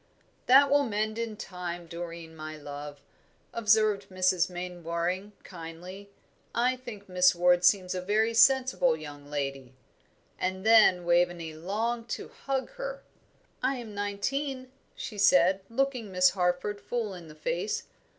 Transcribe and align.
"That 0.47 0.71
will 0.71 0.81
mend 0.85 1.19
in 1.19 1.37
time, 1.37 1.85
Doreen, 1.85 2.35
my 2.35 2.57
love," 2.57 2.99
observed 3.53 4.09
Mrs. 4.09 4.49
Mainwaring, 4.49 5.33
kindly. 5.43 6.09
"I 6.55 6.75
think 6.75 7.07
Miss 7.07 7.35
Ward 7.35 7.63
seems 7.63 7.93
a 7.93 8.01
very 8.01 8.33
sensible 8.33 8.97
young 8.97 9.29
lady." 9.29 9.75
And 10.39 10.65
then 10.65 11.05
Waveney 11.05 11.53
longed 11.53 12.09
to 12.17 12.29
hug 12.29 12.71
her. 12.77 13.03
"I 13.61 13.75
am 13.75 13.93
nineteen," 13.93 14.71
she 14.95 15.19
said, 15.19 15.61
looking 15.69 16.11
Miss 16.11 16.31
Harford 16.31 16.81
full 16.81 17.13
in 17.13 17.27
the 17.27 17.35
face. 17.35 17.83